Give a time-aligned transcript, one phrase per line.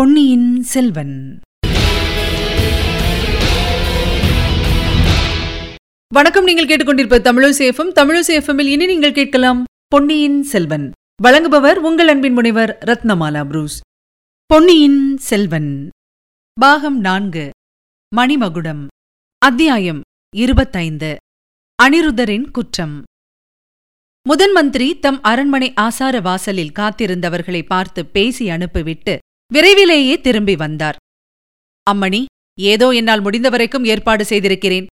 [0.00, 1.40] பொன்னியின் செல்வன்.
[6.14, 10.90] வணக்கம் நீங்கள் கேட்டுக்கொண்டிருப்ப தமிழசேஃபம் தமிழசேஃபமில் இனி நீங்கள் கேட்கலாம் பொன்னியின் செல்வன்.
[11.22, 13.80] வழங்குபவர் உங்கள் அன்பின் முனைவர் ரத்னமாலா புரூஸ்.
[14.46, 15.88] பொன்னியின் செல்வன்.
[16.60, 17.50] பாகம் நான்கு.
[18.16, 18.86] மணிமகுடம்.
[19.38, 20.00] அத்தியாயம்
[20.36, 21.16] இருபத்தைந்து.
[21.82, 23.02] அனிருத்தரின் குற்றம்.
[24.28, 29.18] முதன் மந்திரி தம் அரண்மனை ஆசார வாசலில் காத்திருந்தவர்களை பார்த்து பேசி அனுப்பிவிட்டு
[29.52, 30.96] விரைவிலேயே திரும்பி வந்தார்.
[31.90, 32.24] அம்மணி
[32.60, 34.86] ஏதோ என்னால் முடிந்தவரைக்கும் ஏற்பாடு செய்திருக்கிறேன்.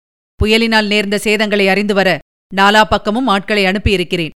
[0.44, 2.20] புயலினால் நேர்ந்த சேதங்களை அறிந்து வர
[2.56, 4.30] நாலா பக்கமும் ஆட்களை அனுப்பியிருக்கிறேன்.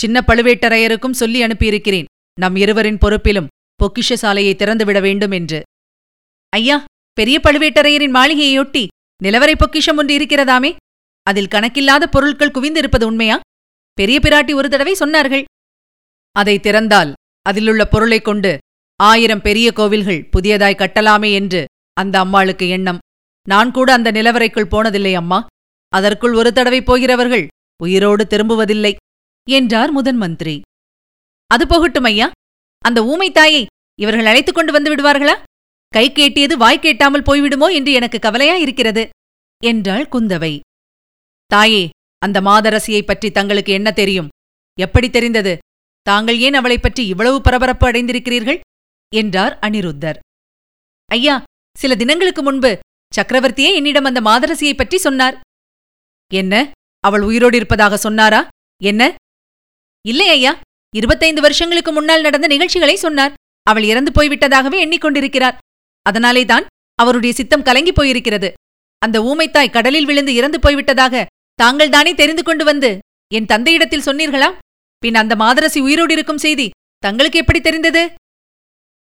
[0.00, 2.04] சின்ன பழுவேட்டரையருக்கும் சொல்லி அனுப்பியிருக்கிறேன்.
[2.40, 5.62] நம் இருவரின் பொறுப்பிலும் பொக்கிஷ சாலையை திறந்துவிட வேண்டும் என்று.
[6.48, 8.86] ஐயா பெரிய பழுவேட்டரையரின் மாளிகையொட்டி
[9.22, 10.76] நிலவரை பொக்கிஷம் ஒன்று இருக்கிறதாமே?
[11.22, 13.40] அதில் கணக்கில்லாத பொருட்கள் குவிந்திருப்பது உண்மையா?
[13.92, 15.44] பெரிய பிராட்டி ஒரு தடவை சொன்னார்கள்.
[16.32, 18.58] அதை திறந்தால் அதிலுள்ள பொருளைக் கொண்டு
[18.96, 22.98] ஆயிரம் பெரிய கோவில்கள் புதியதாய் கட்டலாமே என்று அந்த அம்மாளுக்கு எண்ணம்.
[23.48, 25.46] நான் கூட அந்த நிலவரைக்குள் போனதில்லை அம்மா.
[25.88, 27.46] அதற்குள் ஒரு தடவை போகிறவர்கள்
[27.82, 28.96] உயிரோடு திரும்புவதில்லை
[29.50, 30.60] என்றார் முதன் மந்திரி.
[31.46, 32.30] அது போகட்டும் ஐயா.
[32.84, 33.66] அந்த ஊமை தாயை
[34.00, 35.42] இவர்கள் அழைத்துக் கொண்டு வந்து விடுவார்களா?
[35.88, 39.08] கை கேட்டியது வாய் கேட்டாமல் போய்விடுமோ என்று எனக்கு கவலையா இருக்கிறது
[39.64, 40.60] என்றாள் குந்தவை.
[41.46, 44.28] தாயே அந்த மாதரசியைப் பற்றி தங்களுக்கு என்ன தெரியும்?
[44.80, 45.58] எப்படி தெரிந்தது?
[46.02, 48.60] தாங்கள் ஏன் அவளைப் பற்றி இவ்வளவு பரபரப்பு அடைந்திருக்கிறீர்கள்?
[49.14, 50.16] என்றார் அனிருத்தர்.
[51.06, 51.42] ஐயா
[51.78, 52.78] சில தினங்களுக்கு முன்பு
[53.16, 55.40] சக்கரவர்த்தியே என்னிடம் அந்த மாதரசியைப் பற்றி சொன்னார்.
[56.34, 58.48] என்ன அவள் உயிரோடு இருப்பதாக சொன்னாரா?
[58.82, 59.14] என்ன?
[60.06, 60.60] இல்லை ஐயா
[60.94, 63.34] இருபத்தைந்து வருஷங்களுக்கு முன்னால் நடந்த நிகழ்ச்சிகளை சொன்னார்.
[63.62, 65.58] அவள் இறந்து போய்விட்டதாகவே எண்ணிக்கொண்டிருக்கிறார்.
[66.02, 68.52] அதனாலே தான் அவருடைய சித்தம் கலங்கிப் போயிருக்கிறது.
[68.98, 72.98] அந்த ஊமைத்தாய் கடலில் விழுந்து இறந்து போய்விட்டதாக தாங்கள் தானே தெரிந்து கொண்டு வந்து
[73.34, 74.58] என் தந்தையிடத்தில் சொன்னீர்களா?
[74.98, 78.10] பின் அந்த மாதரசி உயிரோடு இருக்கும் செய்தி தங்களுக்கு எப்படி தெரிந்தது?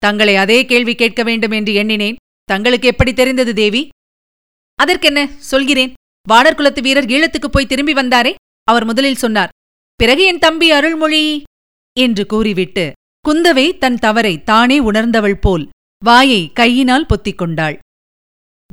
[0.04, 2.16] தங்களை அதே கேள்வி கேட்க வேண்டும் என்று எண்ணினேன்.
[2.44, 3.90] தங்களுக்கு எப்படி தெரிந்தது தேவி?
[4.76, 5.28] அதற்கென்ன?
[5.40, 5.94] சொல்கிறேன்.
[6.30, 8.34] வானர் குலத்து வீரர் ஈழத்துக்குப் போய் திரும்பி வந்தாரே?
[8.64, 9.50] அவர் முதலில் சொன்னார்
[9.96, 11.44] பிறகு என் தம்பி அருள்மொழி
[12.00, 12.92] என்று கூறிவிட்டு
[13.28, 15.70] குந்தவை தன் தவறை தானே உணர்ந்தவள் போல்
[16.06, 17.80] வாயை கையினால் பொத்திக் கொண்டாள்.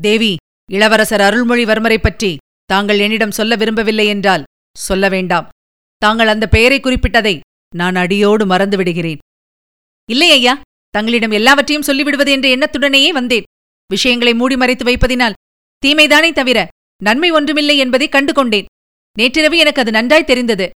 [0.01, 0.37] தேவி
[0.71, 4.45] இளவரசர் அருள்மொழிவர்மரைப் பற்றி தாங்கள் என்னிடம் சொல்ல விரும்பவில்லை என்றால்
[4.79, 5.49] சொல்ல வேண்டாம்.
[5.97, 7.41] தாங்கள் அந்த பெயரை குறிப்பிட்டதை
[7.75, 9.19] நான் அடியோடு மறந்துவிடுகிறேன்.
[10.11, 10.61] இல்லை ஐயா.
[10.95, 13.49] தங்களிடம் எல்லாவற்றையும் சொல்லிவிடுவது என்ற எண்ணத்துடனேயே வந்தேன்.
[13.91, 15.39] விஷயங்களை மூடி மறைத்து வைப்பதினால்
[15.83, 16.59] தீமைதானே தவிர
[17.01, 18.69] நன்மை ஒன்றுமில்லை என்பதை கண்டு கொண்டேன்
[19.17, 20.67] நேற்றிரவு எனக்கு அது நன்றாய் தெரிந்தது.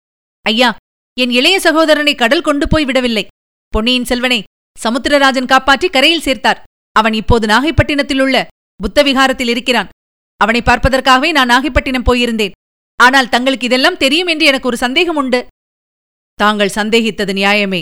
[0.47, 0.71] ஐயா
[1.17, 3.25] என் இளைய சகோதரனை கடல் கொண்டு போய் விடவில்லை.
[3.73, 4.41] பொன்னியின் செல்வனை
[4.77, 6.63] சமுத்திரராஜன் காப்பாற்றி கரையில் சேர்த்தார்.
[6.97, 8.37] அவன் இப்போது நாகைப்பட்டினத்திலுள்ள
[8.81, 9.91] புத்தவிகாரத்தில் இருக்கிறான்.
[10.41, 12.55] அவனை பார்ப்பதற்காகவே நான் நாகைப்பட்டினம் போயிருந்தேன்.
[13.01, 15.41] ஆனால் தங்களுக்கு இதெல்லாம் தெரியும் என்று எனக்கு ஒரு சந்தேகம் உண்டு
[16.39, 17.81] தாங்கள் சந்தேகித்தது நியாயமே.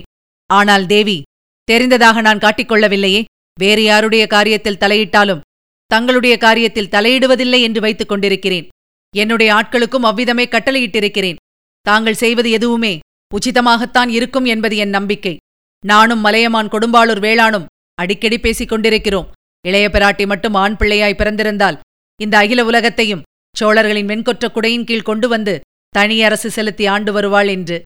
[0.51, 1.19] ஆனால் தேவி
[1.65, 3.25] தெரிந்ததாக நான் காட்டிக்கொள்ளவில்லையே.
[3.61, 5.41] வேறு யாருடைய காரியத்தில் தலையிட்டாலும்
[5.87, 8.69] தங்களுடைய காரியத்தில் தலையிடுவதில்லை என்று வைத்துக் கொண்டிருக்கிறேன்.
[9.17, 11.37] என்னுடைய ஆட்களுக்கும் அவ்விதமே கட்டளையிட்டிருக்கிறேன்.
[11.81, 12.99] தாங்கள் செய்வது எதுவுமே
[13.35, 15.37] உச்சிதமாகத்தான் இருக்கும் என்பது என் நம்பிக்கை.
[15.87, 19.31] நானும் மலையமான் கொடும்பாளூர் வேளானும் அடிக்கடி பேசிக் கொண்டிருக்கிறோம்.
[19.67, 21.79] இளைய பிராட்டி மட்டும் ஆண் பிள்ளையாய் பிறந்திருந்தால்
[22.21, 23.23] இந்த அகில உலகத்தையும்
[23.57, 27.83] சோழர்களின் வெண்கொற்ற குடையின் கீழ் கொண்டு வந்து தனி அரசு செலுத்தி ஆண்டு வருவாள் என்று.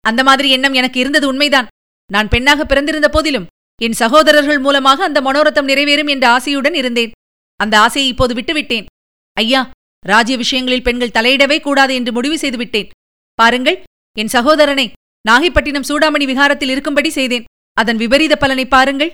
[0.00, 1.66] அந்த மாதிரி எண்ணம் எனக்கு இருந்தது உண்மைதான்.
[2.12, 3.46] நான் பெண்ணாக பிறந்திருந்த போதிலும்
[3.80, 7.14] என் சகோதரர்கள் மூலமாக அந்த மனோரத்தம் நிறைவேறும் என்ற ஆசையுடன் இருந்தேன்.
[7.60, 8.86] அந்த ஆசையை இப்போது விட்டுவிட்டேன்.
[9.36, 9.70] ஐயா
[10.04, 12.90] ராஜ்ய விஷயங்களில் பெண்கள் தலையிடவே கூடாது என்று முடிவு செய்துவிட்டேன்.
[13.38, 13.78] பாருங்கள்
[14.16, 14.92] என் சகோதரனை
[15.28, 17.46] நாகைப்பட்டினம் சூடாமணி விகாரத்தில் இருக்கும்படி செய்தேன்.
[17.76, 19.12] அதன் விபரீத பலனை பாருங்கள்.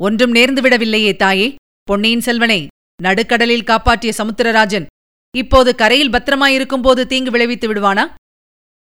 [0.00, 1.48] ஒன்றும் நேர்ந்து விடவில்லையே தாயே.
[1.82, 2.60] பொன்னியின் செல்வனை
[3.02, 4.86] நடுக்கடலில் காப்பாற்றிய சமுத்திரராஜன்
[5.34, 8.04] இப்போது கரையில் பத்திரமாயிருக்கும் போது தீங்கு விளைவித்து விடுவானா?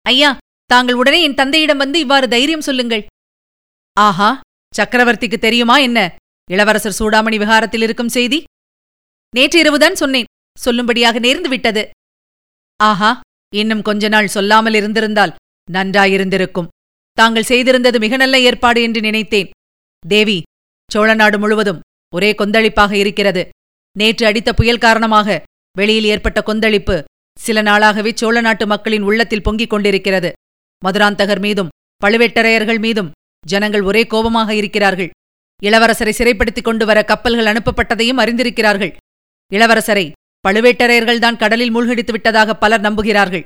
[0.07, 0.31] ஐயா
[0.73, 3.03] தாங்கள் உடனே என் தந்தையிடம் வந்து இவ்வாறு தைரியம் சொல்லுங்கள்.
[3.97, 4.29] ஆஹா
[4.73, 5.99] சக்கரவர்த்திக்கு தெரியுமா என்ன?
[6.49, 8.39] இளவரசர் சூடாமணி விகாரத்தில் இருக்கும் செய்தி?
[9.37, 10.29] நேற்று இரவுதான் சொன்னேன்.
[10.57, 11.83] சொல்லும்படியாக நேர்ந்து விட்டது.
[12.81, 13.11] ஆஹா
[13.55, 15.35] இன்னும் கொஞ்ச நாள் சொல்லாமல் இருந்திருந்தால்
[15.69, 16.71] நன்றாயிருந்திருக்கும்.
[17.19, 19.51] தாங்கள் செய்திருந்தது மிக நல்ல ஏற்பாடு என்று நினைத்தேன்.
[20.03, 20.39] தேவி
[20.91, 21.81] சோழநாடு முழுவதும்
[22.15, 23.43] ஒரே கொந்தளிப்பாக இருக்கிறது.
[23.97, 25.43] நேற்று அடித்த புயல் காரணமாக
[25.79, 26.97] வெளியில் ஏற்பட்ட கொந்தளிப்பு
[27.39, 30.31] சில நாளாகவே சோழ நாட்டு மக்களின் உள்ளத்தில் பொங்கிக் கொண்டிருக்கிறது.
[30.85, 31.73] மதுராந்தகர் மீதும்
[32.03, 33.11] பழுவேட்டரையர்கள் மீதும்
[33.45, 35.11] ஜனங்கள் ஒரே கோபமாக இருக்கிறார்கள்.
[35.63, 38.93] இளவரசரை சிறைப்படுத்திக் கொண்டு வர கப்பல்கள் அனுப்பப்பட்டதையும் அறிந்திருக்கிறார்கள்.
[39.53, 40.07] இளவரசரை
[40.45, 43.45] பழுவேட்டரையர்கள்தான் கடலில் மூழ்கடித்து விட்டதாக பலர் நம்புகிறார்கள்.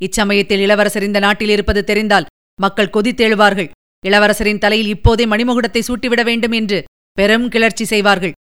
[0.00, 2.28] இச்சமயத்தில் இளவரசர் இந்த நாட்டில் இருப்பது தெரிந்தால்
[2.58, 3.70] மக்கள் கொதித்தெழுவார்கள்
[4.04, 6.78] இளவரசரின் தலையில் இப்போதே மணிமுகுடத்தை சூட்டிவிட வேண்டும் என்று
[7.18, 8.34] பெரும் கிளர்ச்சி செய்வார்கள்.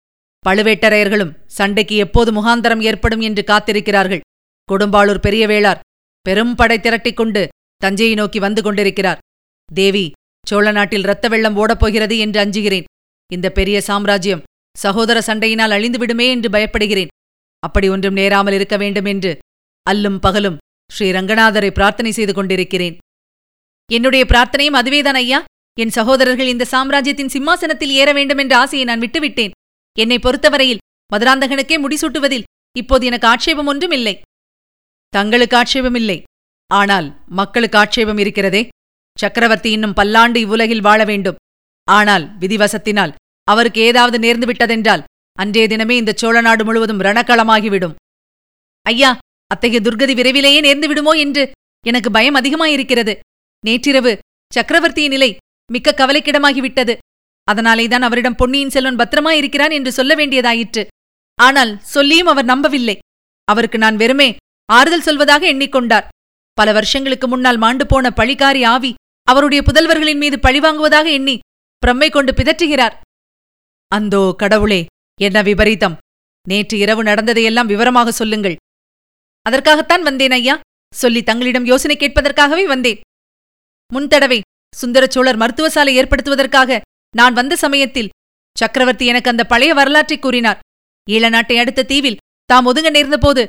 [0.45, 4.24] பழுவேட்டரையர்களும் சண்டைக்கு எப்போது முகாந்தரம் ஏற்படும் என்று காத்திருக்கிறார்கள்.
[4.69, 5.84] கொடும்பாளூர் பெரிய வேளார்
[6.25, 7.42] பெரும் படை திரட்டிக் கொண்டு
[7.85, 9.21] தஞ்சையை நோக்கி வந்து கொண்டிருக்கிறார்.
[9.69, 10.06] தேவி
[10.47, 12.88] சோழ நாட்டில் இரத்த வெள்ளம் ஓடப்போகிறது என்று அஞ்சுகிறேன்.
[13.31, 14.44] இந்த பெரிய சாம்ராஜ்யம்
[14.75, 17.12] சகோதர சண்டையினால் அழிந்துவிடுமே என்று பயப்படுகிறேன்.
[17.63, 19.31] அப்படி ஒன்றும் நேராமல் இருக்க வேண்டும் என்று
[19.88, 20.59] அல்லும் பகலும்
[20.89, 22.95] ஸ்ரீ ரங்கநாதரை பிரார்த்தனை செய்து கொண்டிருக்கிறேன்.
[23.89, 25.39] என்னுடைய பிரார்த்தனையும் அதுவேதான் ஐயா.
[25.77, 29.56] என் சகோதரர்கள் இந்த சாம்ராஜ்யத்தின் சிம்மாசனத்தில் ஏற வேண்டும் என்ற ஆசையை நான் விட்டுவிட்டேன்.
[29.97, 34.15] என்னை பொறுத்தவரையில் மதுராந்தகனுக்கே முடிசூட்டுவதில் இப்போது எனக்கு ஆட்சேபம் ஒன்றும் இல்லை
[35.13, 36.18] தங்களுக்கு ஆட்சேபம் இல்லை
[36.80, 37.08] ஆனால்
[37.40, 38.62] மக்களுக்கு ஆட்சேபம் இருக்கிறதே?
[39.18, 41.40] சக்கரவர்த்தி இன்னும் பல்லாண்டு இவ்வுலகில் வாழ வேண்டும்.
[41.88, 43.16] ஆனால் விதிவசத்தினால்
[43.48, 45.06] அவருக்கு ஏதாவது நேர்ந்து விட்டதென்றால்
[45.38, 47.96] அன்றைய தினமே இந்த சோழ நாடு முழுவதும் ரணக்களமாகிவிடும்.
[48.86, 49.12] ஐயா
[49.52, 51.44] அத்தகைய துர்கதி விரைவிலேயே நேர்ந்து விடுமோ என்று
[51.86, 53.14] எனக்கு பயம் அதிகமாயிருக்கிறது.
[53.64, 54.14] நேற்றிரவு
[54.52, 55.30] சக்கரவர்த்தியின் நிலை
[55.69, 56.94] மிக்க கவலைக்கிடமாகிவிட்டது.
[57.48, 60.84] அதனாலேதான் அவரிடம் பொன்னியின் செல்வன் பத்திரமாயிருக்கிறான் என்று சொல்ல வேண்டியதாயிற்று.
[61.40, 62.96] ஆனால் சொல்லியும் அவர் நம்பவில்லை.
[63.48, 64.30] அவருக்கு நான் வெறுமே
[64.69, 66.08] ஆறுதல் சொல்வதாக எண்ணிக்கொண்டார்.
[66.58, 68.92] பல வருஷங்களுக்கு முன்னால் மாண்டு போன பழிகாரி ஆவி
[69.28, 71.36] அவருடைய புதல்வர்களின் மீது பழிவாங்குவதாக எண்ணி
[71.84, 72.96] பிரம்மை கொண்டு பிதற்றுகிறார்.
[73.92, 74.82] அந்தோ கடவுளே
[75.20, 75.96] என்ன விபரீதம்!
[76.46, 78.56] நேற்று இரவு நடந்ததையெல்லாம் விவரமாக சொல்லுங்கள்.
[79.46, 80.56] அதற்காகத்தான் வந்தேன் ஐயா.
[80.94, 83.00] சொல்லி தங்களிடம் யோசனை கேட்பதற்காகவே வந்தேன்.
[83.92, 84.40] முன்தடவை
[84.74, 86.80] சுந்தரச்சோழர் மருத்துவசாலை ஏற்படுத்துவதற்காக
[87.14, 88.12] நான் வந்த சமயத்தில்
[88.58, 90.60] சக்கரவர்த்தி எனக்கு அந்த பழைய வரலாற்றை கூறினார்.
[91.08, 93.44] ஈழ நாட்டை அடுத்த தீவில் தாம் ஒதுங்க நேர்ந்தபோது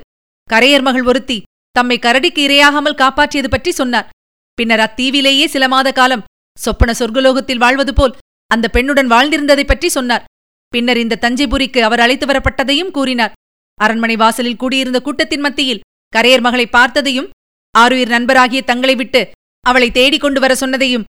[0.51, 1.39] கரையர் மகள் ஒருத்தி
[1.76, 4.11] தம்மை கரடிக்கு இரையாகாமல் காப்பாற்றியது பற்றி சொன்னார்.
[4.59, 6.26] பின்னர் அத்தீவிலேயே சில மாத காலம்
[6.59, 8.17] சொப்பன சொர்க்கலோகத்தில் வாழ்வது போல்
[8.50, 10.26] அந்த பெண்ணுடன் வாழ்ந்திருந்ததை பற்றி சொன்னார்.
[10.73, 13.35] பின்னர் இந்த தஞ்சைபுரிக்கு அவர் அழைத்து வரப்பட்டதையும் கூறினார்.
[13.79, 15.82] அரண்மனை வாசலில் கூடியிருந்த கூட்டத்தின் மத்தியில்
[16.12, 17.31] கரையர் மகளை பார்த்ததையும்
[17.75, 19.23] ஆருயிர் நண்பராகிய தங்களை விட்டு
[19.65, 21.06] அவளை தேடிக் கொண்டு வர சொன்னதையும்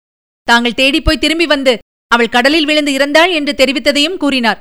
[0.49, 1.73] தாங்கள் தேடிப்போய் திரும்பி வந்து
[2.11, 4.61] அவள் கடலில் விழுந்து இறந்தாள் என்று தெரிவித்ததையும் கூறினார்.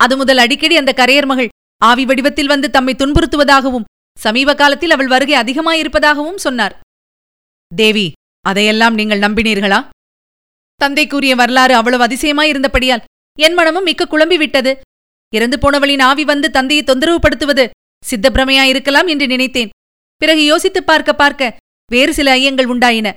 [0.00, 1.50] அது முதல் அடிக்கடி அந்த கரையர் மகள்
[1.82, 3.86] ஆவி வடிவத்தில் வந்து தம்மை துன்புறுத்துவதாகவும்
[4.18, 6.80] சமீப காலத்தில் அவள் வருகை அதிகமாயிருப்பதாகவும் சொன்னார்.
[7.76, 9.88] தேவி அதையெல்லாம் நீங்கள் நம்பினீர்களா?
[10.74, 13.04] தந்தை கூறிய வரலாறு அவ்வளவு அதிசயமாயிருந்தபடியால்
[13.38, 14.80] என் மனமும் மிக்க குழம்பி விட்டது
[15.34, 17.70] இறந்து போனவளின் ஆவி வந்து தந்தையை தொந்தரவுபடுத்துவது
[18.10, 19.68] சித்தப்பிரமையாயிருக்கலாம் என்று நினைத்தேன்.
[20.16, 21.56] பிறகு யோசித்துப் பார்க்க பார்க்க
[21.90, 23.16] வேறு சில ஐயங்கள் உண்டாயின.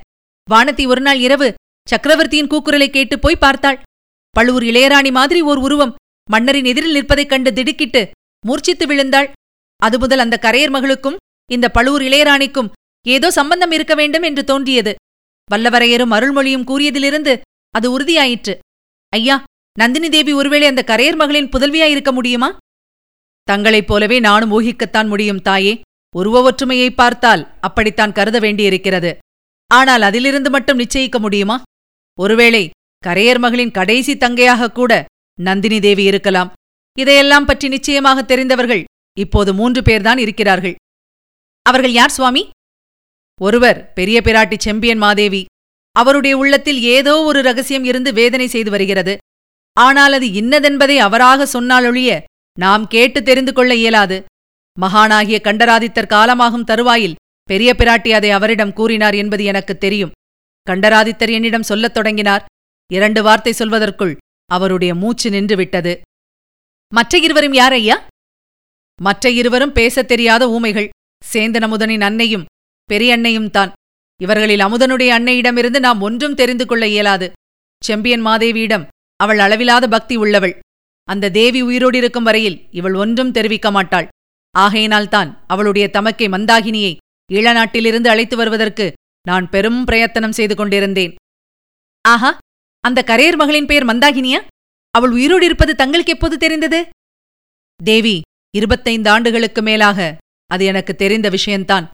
[0.51, 1.53] வானத்தி ஒருநாள் இரவு
[1.89, 3.81] சக்கரவர்த்தியின் கூக்குரலை கேட்டு போய் பார்த்தாள்.
[4.29, 5.95] பழுவூர் இளையராணி மாதிரி ஓர் உருவம்
[6.29, 8.11] மன்னரின் எதிரில் நிற்பதைக் கண்டு திடுக்கிட்டு
[8.45, 9.31] மூர்ச்சித்து விழுந்தாள்.
[9.85, 11.19] அதுமுதல் அந்த கரையர் மகளுக்கும்
[11.51, 12.71] இந்த பழுவூர் இளையராணிக்கும்
[13.05, 14.93] ஏதோ சம்பந்தம் இருக்க வேண்டும் என்று தோன்றியது.
[15.49, 17.33] வல்லவரையரும் அருள்மொழியும் கூறியதிலிருந்து
[17.75, 18.53] அது உறுதியாயிற்று.
[19.13, 19.35] ஐயா
[19.77, 22.49] நந்தினி தேவி ஒருவேளை அந்த கரையர் மகளின் புதல்வியாயிருக்க முடியுமா?
[23.47, 25.73] தங்களைப் போலவே நானும் ஊகிக்கத்தான் முடியும் தாயே.
[26.15, 29.11] உருவ ஒற்றுமையை பார்த்தால் அப்படித்தான் கருத வேண்டியிருக்கிறது.
[29.71, 31.57] ஆனால் அதிலிருந்து மட்டும் நிச்சயிக்க முடியுமா?
[32.17, 32.63] ஒருவேளை
[33.03, 34.91] கரையர் மகளின் கடைசி தங்கையாக கூட
[35.39, 36.51] நந்தினி தேவி இருக்கலாம்.
[36.97, 38.83] இதையெல்லாம் பற்றி நிச்சயமாக தெரிந்தவர்கள்
[39.19, 40.75] இப்போது மூன்று பேர்தான் இருக்கிறார்கள்.
[41.61, 42.49] அவர்கள் யார் சுவாமி?
[43.41, 45.45] ஒருவர் பெரிய பிராட்டி செம்பியன் மாதேவி.
[45.91, 49.17] அவருடைய உள்ளத்தில் ஏதோ ஒரு ரகசியம் இருந்து வேதனை செய்து வருகிறது.
[49.73, 52.23] ஆனால் அது இன்னதென்பதை அவராக சொன்னாலொழிய
[52.59, 54.23] நாம் கேட்டு தெரிந்து கொள்ள இயலாது.
[54.81, 60.11] மகானாகிய கண்டராதித்தர் காலமாகும் தருவாயில் பெரிய பிராட்டி அதை அவரிடம் கூறினார் என்பது எனக்குத் தெரியும்.
[60.69, 62.45] கண்டராதித்தர் என்னிடம் சொல்லத் தொடங்கினார்.
[62.93, 66.01] இரண்டு வார்த்தை சொல்வதற்குள் அவருடைய மூச்சு நின்றுவிட்டது.
[66.93, 68.07] மற்ற இருவரும் யார் ஐயா?
[69.01, 70.89] மற்ற இருவரும் பேசத் தெரியாத ஊமைகள்.
[71.33, 72.45] சேந்தன் அமுதனின் அன்னையும்
[72.89, 73.71] பெரியன்னையும் தான்.
[74.21, 77.31] இவர்களில் அமுதனுடைய அன்னையிடமிருந்து நாம் ஒன்றும் தெரிந்து கொள்ள இயலாது.
[77.81, 78.85] செம்பியன் மாதேவியிடம்
[79.19, 80.59] அவள் அளவிலாத பக்தி உள்ளவள்.
[81.07, 84.07] அந்த தேவி உயிரோடு இருக்கும் வரையில் இவள் ஒன்றும் தெரிவிக்க மாட்டாள்.
[84.55, 86.93] ஆகையினால்தான் அவளுடைய தமக்கை மந்தாகினியை
[87.33, 88.93] ஈழநாட்டிலிருந்து அழைத்து வருவதற்கு
[89.27, 91.13] நான் பெரும் பிரயத்தனம் செய்து கொண்டிருந்தேன்.
[92.05, 92.37] ஆஹா!
[92.83, 94.39] அந்த கரையர் மகளின் பெயர் மந்தாகினியா?
[94.91, 96.79] அவள் உயிரோடு இருப்பது தங்களுக்கு எப்போது தெரிந்தது?
[97.83, 98.21] தேவி
[98.55, 100.17] இருபத்தைந்து ஆண்டுகளுக்கு மேலாக.
[100.45, 101.89] அது எனக்கு தெரிந்த விஷயந்தான்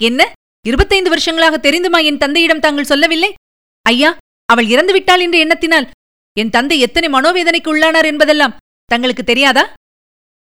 [0.00, 0.32] என்ன?
[0.66, 3.34] இருபத்தைந்து வருஷங்களாக தெரிந்துமா என் தந்தையிடம் தாங்கள் சொல்லவில்லை?
[3.82, 5.90] ஐயா அவள் இறந்து விட்டாள் என்ற எண்ணத்தினால்
[6.38, 9.72] என் தந்தை எத்தனை மனோவேதனைக்கு உள்ளானார் என்பதெல்லாம் தங்களுக்கு தெரியாதா?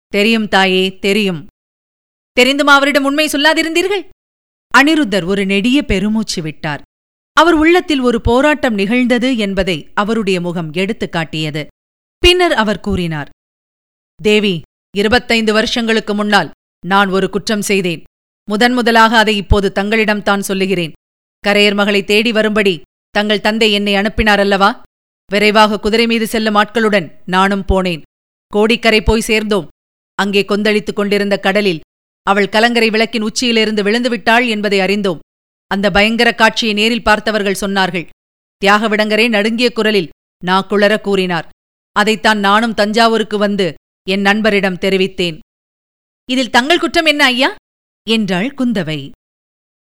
[0.07, 1.47] தெரியும் தாயே தெரியும்.
[2.39, 4.09] தெரிந்துமா அவரிடம் உண்மை சொல்லாதிருந்தீர்கள்?
[4.77, 6.81] அனிருத்தர் ஒரு நெடிய பெருமூச்சு விட்டார்.
[7.33, 11.67] அவர் உள்ளத்தில் ஒரு போராட்டம் நிகழ்ந்தது என்பதை அவருடைய முகம் எடுத்துக் காட்டியது.
[12.17, 13.29] பின்னர் அவர் கூறினார்
[14.23, 14.61] தேவி
[14.98, 16.51] இருபத்தைந்து வருஷங்களுக்கு முன்னால்
[16.86, 18.03] நான் ஒரு குற்றம் செய்தேன்.
[18.50, 20.91] முதன் முதலாக அதை இப்போது தங்களிடம் தான் சொல்லுகிறேன்.
[21.48, 24.81] கரையர் மகளை தேடி வரும்படி தங்கள் தந்தை என்னை அனுப்பினார் அல்லவா?
[25.31, 28.01] விரைவாக குதிரை மீது செல்லும் ஆட்களுடன் நானும் போனேன்.
[28.48, 29.67] கோடிக்கரை போய் சேர்ந்தோம்.
[30.15, 31.79] அங்கே கொந்தளித்துக் கொண்டிருந்த கடலில்
[32.24, 35.19] அவள் கலங்கரை விளக்கின் உச்சியிலிருந்து விழுந்துவிட்டாள் என்பதை அறிந்தோம்.
[35.67, 38.08] அந்த பயங்கர காட்சியை நேரில் பார்த்தவர்கள் சொன்னார்கள்.
[38.65, 40.10] தியாகவிடங்கரே நடுங்கிய குரலில்
[40.43, 41.48] நா நாக்குளர கூறினார்.
[41.91, 43.74] அதைத்தான் நானும் தஞ்சாவூருக்கு வந்து
[44.07, 45.39] என் நண்பரிடம் தெரிவித்தேன்.
[46.29, 47.55] இதில் தங்கள் குற்றம் என்ன ஐயா?
[48.09, 49.11] என்றாள் குந்தவை.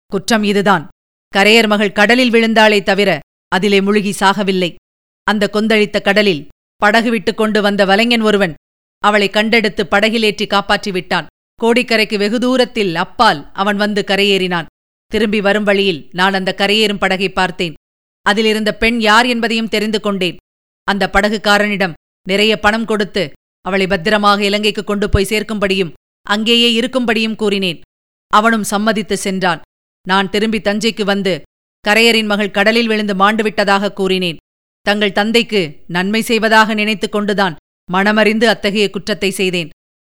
[0.06, 0.88] குற்றம் இதுதான்.
[1.36, 4.74] கரையர் மகள் கடலில் விழுந்தாளே தவிர அதிலே முழுகி சாகவில்லை.
[5.22, 8.54] அந்த கொந்தளித்த கடலில் படகு விட்டுக் கொண்டு வந்த வலைஞன் ஒருவன்
[8.98, 11.26] அவளை கண்டெடுத்து படகிலேற்றி காப்பாற்றி விட்டான்.
[11.62, 14.66] கோடிக்கரைக்கு வெகு தூரத்தில் அப்பால் அவன் வந்து கரையேறினான்.
[15.06, 17.74] திரும்பி வரும் வழியில் நான் அந்த கரையேறும் படகை பார்த்தேன்.
[18.22, 20.36] அதிலிருந்த பெண் யார் என்பதையும் தெரிந்து கொண்டேன்.
[20.84, 21.92] அந்த படகுக்காரனிடம்
[22.28, 27.80] நிறைய பணம் கொடுத்து அவளை பத்திரமாக இலங்கைக்கு கொண்டு போய் சேர்க்கும்படியும் அங்கேயே இருக்கும்படியும் கூறினேன்.
[28.26, 29.60] அவனும் சம்மதித்து சென்றான்.
[30.08, 31.42] நான் திரும்பி தஞ்சைக்கு வந்து
[31.88, 34.36] கரையரின் மகள் கடலில் விழுந்து மாண்டுவிட்டதாக கூறினேன்.
[34.80, 37.56] தங்கள் தந்தைக்கு நன்மை செய்வதாக நினைத்துக் கொண்டுதான்
[37.92, 39.68] மனமறிந்து அத்தகைய குற்றத்தை செய்தேன்.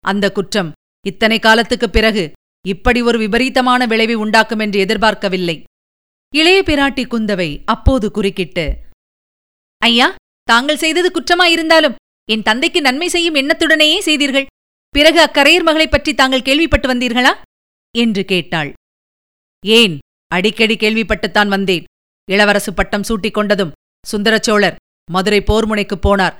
[0.01, 0.73] அந்த குற்றம்
[1.07, 2.33] இத்தனை காலத்துக்குப் பிறகு
[2.69, 5.63] இப்படி ஒரு விபரீதமான விளைவை உண்டாக்கும் என்று எதிர்பார்க்கவில்லை.
[6.35, 8.77] இளைய பிராட்டி குந்தவை அப்போது குறுக்கிட்டு
[9.79, 11.95] ஐயா தாங்கள் செய்தது குற்றமாயிருந்தாலும்
[12.29, 14.47] என் தந்தைக்கு நன்மை செய்யும் எண்ணத்துடனேயே செய்தீர்கள்.
[14.89, 17.35] பிறகு அக்கரையர் மகளைப் பற்றி தாங்கள் கேள்விப்பட்டு வந்தீர்களா?
[17.99, 18.73] என்று கேட்டாள்.
[19.67, 19.99] ஏன்?
[20.27, 21.85] அடிக்கடி கேள்விப்பட்டுத்தான் வந்தேன்.
[22.31, 23.71] இளவரசு பட்டம் சூட்டிக் கொண்டதும்
[24.13, 24.75] சுந்தரச்சோழர்
[25.11, 26.37] மதுரை போர்முனைக்குப் போனார்.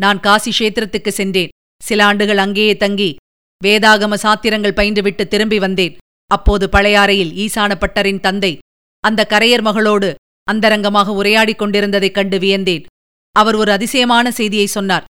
[0.00, 1.48] நான் காசி கஷேத்திரத்துக்கு சென்றேன்.
[1.82, 3.16] சில ஆண்டுகள் அங்கேயே தங்கி
[3.64, 5.96] வேதாகம சாத்திரங்கள் பயின்றுவிட்டு திரும்பி வந்தேன்.
[6.26, 8.58] அப்போது பழையாறையில் ஈசான பட்டரின் தந்தை
[9.00, 10.14] அந்த கரையர் மகளோடு
[10.52, 12.84] அந்தரங்கமாக உரையாடிக் கொண்டிருந்ததைக் கண்டு வியந்தேன்.
[13.32, 15.04] அவர் ஒரு அதிசயமான செய்தியை சொன்னார்.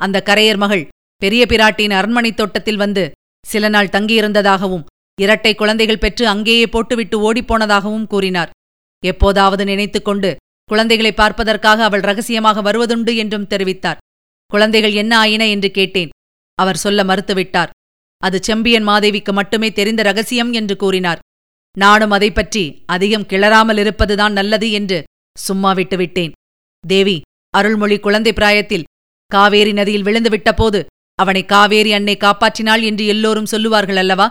[0.00, 3.10] அந்த கரையர் மகள் பெரிய பிராட்டியின் அரண்மனைத் தோட்டத்தில் வந்து
[3.46, 4.84] சில நாள் தங்கியிருந்ததாகவும்
[5.20, 8.50] இரட்டை குழந்தைகள் பெற்று அங்கேயே போட்டுவிட்டு ஓடிப்போனதாகவும் கூறினார்.
[9.06, 13.96] எப்போதாவது நினைத்துக் கொண்டு குழந்தைகளை பார்ப்பதற்காக அவள் ரகசியமாக வருவதுண்டு என்றும் தெரிவித்தார்.
[14.46, 16.08] குழந்தைகள் என்ன ஆயின என்று கேட்டேன்.
[16.54, 17.70] அவர் சொல்ல மறுத்துவிட்டார்.
[18.22, 21.18] அது செம்பியன் மாதேவிக்கு மட்டுமே தெரிந்த ரகசியம் என்று கூறினார்.
[21.78, 25.04] நானும் அதை பற்றி அதிகம் கிளறாமல் இருப்பதுதான் நல்லது என்று
[25.38, 26.32] சும்மா விட்டுவிட்டேன்
[26.86, 28.84] தேவி அருள்மொழி குழந்தை பிராயத்தில்
[29.30, 30.80] காவேரி நதியில் விழுந்து போது
[31.18, 34.26] அவனை காவேரி அன்னை காப்பாற்றினாள் என்று எல்லோரும் சொல்லுவார்கள் அல்லவா?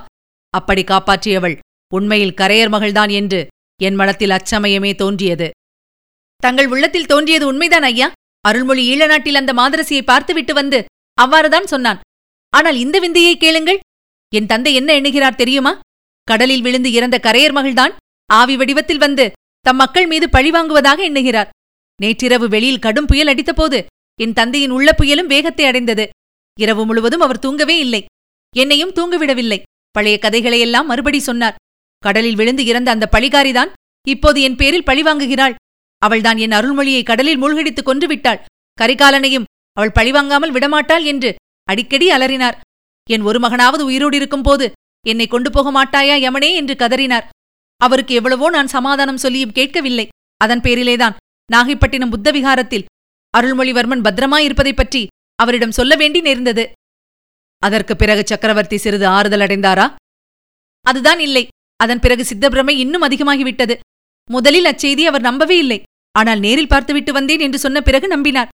[0.54, 1.56] அப்படி காப்பாற்றியவள்
[1.94, 3.40] உண்மையில் கரையர் மகள்தான் என்று
[3.82, 5.48] என் மனத்தில் அச்சமயமே தோன்றியது.
[6.44, 8.08] தங்கள் உள்ளத்தில் தோன்றியது உண்மைதான் ஐயா.
[8.46, 10.80] அருள்மொழி ஈழ நாட்டில் அந்த மாதரசியை பார்த்துவிட்டு வந்து
[11.18, 12.00] அவ்வாறுதான் சொன்னான்.
[12.54, 13.80] ஆனால் இந்த விந்தையை கேளுங்கள்.
[14.34, 15.74] என் தந்தை என்ன எண்ணுகிறார் தெரியுமா?
[16.28, 17.94] கடலில் விழுந்து இறந்த கரையர் மகள்தான்
[18.30, 19.26] ஆவி வடிவத்தில் வந்து
[19.66, 21.52] தம் மக்கள் மீது பழிவாங்குவதாக எண்ணுகிறார்.
[22.00, 23.80] நேற்றிரவு வெளியில் கடும் புயல் அடித்தபோது
[24.22, 26.10] என் தந்தையின் உள்ள புயலும் வேகத்தை அடைந்தது.
[26.60, 28.06] இரவு முழுவதும் அவர் தூங்கவே இல்லை.
[28.56, 29.62] என்னையும் தூங்கவிடவில்லை.
[29.92, 31.56] பழைய கதைகளையெல்லாம் மறுபடி சொன்னார்.
[32.00, 33.72] கடலில் விழுந்து இறந்த அந்த பழிகாரிதான்
[34.08, 35.56] இப்போது என் பேரில் பழிவாங்குகிறாள்
[35.98, 38.42] அவள்தான் என் அருள்மொழியை கடலில் மூழ்கடித்துக் கொன்று விட்டாள்.
[38.82, 42.58] கரிகாலனையும் அவள் பழிவாங்காமல் விடமாட்டாள் என்று அடிக்கடி அலறினார்.
[43.10, 44.72] என் ஒரு மகனாவது உயிரோடு இருக்கும்போது
[45.08, 47.26] என்னை கொண்டு போக மாட்டாயா யமனே என்று கதறினார்.
[47.78, 50.08] அவருக்கு எவ்வளவோ நான் சமாதானம் சொல்லியும் கேட்கவில்லை.
[50.38, 51.16] அதன் பேரிலேதான்
[51.52, 52.32] நாகைப்பட்டினம் புத்த
[53.36, 56.72] அருள்மொழிவர்மன் அருள்மொழிவர்மன் பத்திரமாயிருப்பதைப் பற்றி அவரிடம் சொல்ல வேண்டி நேர்ந்தது.
[57.60, 59.96] அதற்குப் பிறகு சக்கரவர்த்தி சிறிது ஆறுதல் அடைந்தாரா?
[60.82, 61.48] அதுதான் இல்லை.
[61.76, 63.78] அதன் பிறகு சித்தபிரமை இன்னும் அதிகமாகிவிட்டது.
[64.32, 65.84] முதலில் அச்செய்தி அவர் நம்பவே இல்லை.
[66.12, 68.48] ஆனால் நேரில் பார்த்துவிட்டு வந்தேன் என்று சொன்ன பிறகு நம்பினார்.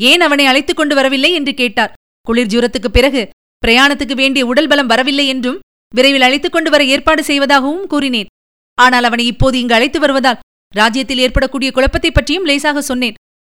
[0.00, 1.92] ஏன் அவனை அழைத்துக் கொண்டு வரவில்லை என்று கேட்டார்.
[2.22, 3.28] குளிர் ஜூரத்துக்குப் பிறகு
[3.66, 5.60] பிரயாணத்துக்கு வேண்டிய உடல் பலம் வரவில்லை என்றும்
[5.94, 8.26] விரைவில் அழைத்துக் கொண்டு வர ஏற்பாடு செய்வதாகவும் கூறினேன்.
[8.74, 10.38] ஆனால் அவனை இப்போது இங்கு அழைத்து வருவதால்
[10.74, 13.14] ராஜ்யத்தில் ஏற்படக்கூடிய குழப்பத்தைப் பற்றியும் லேசாக சொன்னேன்.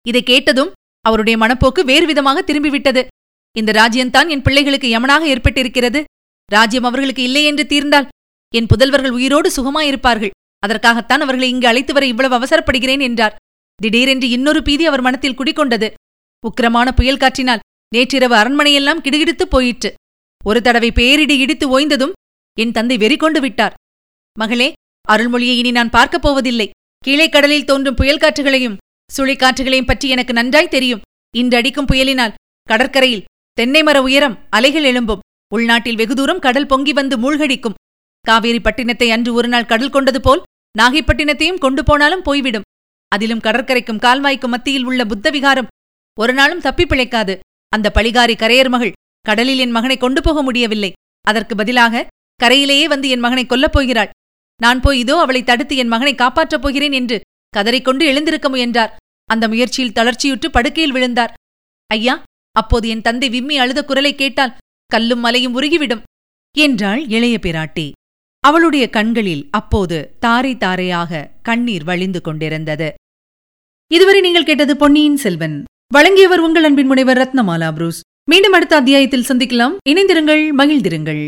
[0.07, 3.07] இதை கேட்டதும் அவருடைய மனப்போக்கு வேறு விதமாக திரும்பிவிட்டது.
[3.57, 6.03] இந்த ராஜ்யம்தான் என் பிள்ளைகளுக்கு யமனாக ஏற்பட்டிருக்கிறது.
[6.51, 8.07] ராஜ்யம் அவர்களுக்கு இல்லை என்று தீர்ந்தால்
[8.55, 10.29] என் புதல்வர்கள் உயிரோடு சுகமாயிருப்பார்கள்.
[10.59, 13.35] அதற்காகத்தான் அவர்களை இங்கு அழைத்து வர இவ்வளவு அவசரப்படுகிறேன் என்றார்.
[13.81, 15.93] திடீரென்று இன்னொரு பீதி அவர் மனத்தில் குடிக்கொண்டது
[16.43, 17.59] உக்கிரமான புயல் காற்றினால்
[17.95, 19.93] நேற்றிரவு அரண்மனையெல்லாம் கிடுகிடுத்து போயிற்று.
[20.45, 22.11] ஒரு தடவை பேரிடி இடித்து ஓய்ந்ததும்
[22.59, 23.73] என் தந்தை வெறி கொண்டு விட்டார்.
[24.39, 24.73] மகளே
[25.09, 26.69] அருள்மொழியை இனி நான் பார்க்கப் போவதில்லை.
[27.03, 28.77] கீழே கடலில் தோன்றும் புயல் காற்றுகளையும்
[29.15, 31.03] சுழிக்காற்றுகளையும் பற்றி எனக்கு நன்றாய் தெரியும்.
[31.33, 32.35] இன்று அடிக்கும் புயலினால்
[32.69, 33.25] கடற்கரையில்
[33.57, 35.23] தென்னை மர உயரம் அலைகள் எழும்பும்.
[35.51, 37.77] உள்நாட்டில் வெகு தூரம் கடல் பொங்கி வந்து மூழ்கடிக்கும்.
[38.25, 40.41] காவேரி பட்டினத்தை அன்று ஒரு நாள் கடல் கொண்டது போல்
[40.75, 42.67] நாகைப்பட்டினத்தையும் கொண்டு போனாலும் போய்விடும்.
[43.11, 45.71] அதிலும் கடற்கரைக்கும் கால்வாய்க்கும் மத்தியில் உள்ள புத்த விகாரம்
[46.17, 47.33] ஒரு நாளும் தப்பி பிழைக்காது.
[47.73, 48.95] அந்த பழிகாரி கரையர் மகள்
[49.25, 50.91] கடலில் என் மகனை கொண்டு போக முடியவில்லை.
[51.25, 52.05] அதற்கு பதிலாக
[52.39, 54.11] கரையிலேயே வந்து என் மகனை கொல்லப் போகிறாள்.
[54.59, 57.17] நான் போய் இதோ அவளை தடுத்து என் மகனை காப்பாற்றப் போகிறேன் என்று
[57.57, 58.95] கதறிக்கொண்டு எழுந்திருக்க முயன்றார்.
[59.29, 61.33] அந்த முயற்சியில் தளர்ச்சியுற்று படுக்கையில் விழுந்தார்.
[61.87, 62.15] ஐயா
[62.55, 64.55] அப்போது என் தந்தை விம்மி அழுத குரலை கேட்டால்
[64.91, 66.03] கல்லும் மலையும் உருகிவிடும்
[66.55, 67.85] என்றாள் இளைய பிராட்டி.
[68.43, 72.89] அவளுடைய கண்களில் அப்போது தாரை தாரையாக கண்ணீர் வழிந்து கொண்டிருந்தது.
[73.91, 75.57] இதுவரை நீங்கள் கேட்டது பொன்னியின் செல்வன்.
[75.93, 77.99] வழங்கியவர் உங்கள் அன்பின் முனைவர் ரத்னமாலா புரூஸ்.
[78.29, 79.75] மீண்டும் அடுத்த அத்தியாயத்தில் சந்திக்கலாம்.
[79.89, 81.23] இணைந்திருங்கள் மகிழ்ந்திருங்கள்.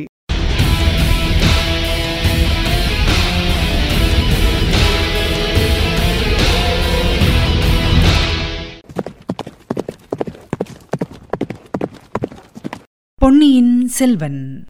[13.20, 14.66] பொன்னியின் செல்வன்.